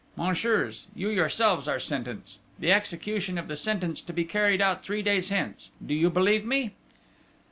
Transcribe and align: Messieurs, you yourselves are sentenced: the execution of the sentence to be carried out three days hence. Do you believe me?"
Messieurs, 0.17 0.87
you 0.95 1.09
yourselves 1.11 1.67
are 1.67 1.79
sentenced: 1.79 2.41
the 2.57 2.71
execution 2.71 3.37
of 3.37 3.47
the 3.47 3.55
sentence 3.55 4.01
to 4.01 4.11
be 4.11 4.23
carried 4.25 4.59
out 4.59 4.83
three 4.83 5.03
days 5.03 5.29
hence. 5.29 5.69
Do 5.85 5.93
you 5.93 6.09
believe 6.09 6.43
me?" 6.43 6.73